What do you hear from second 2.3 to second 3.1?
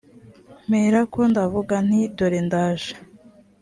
ndaje.